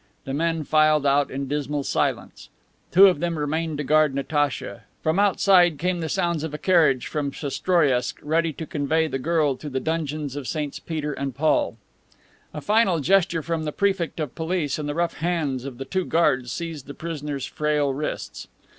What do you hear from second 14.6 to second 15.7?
and the rough bands